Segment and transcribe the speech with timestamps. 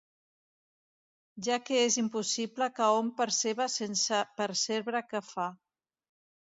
[1.47, 5.49] Ja que és impossible que hom perceba sense percebre què fa.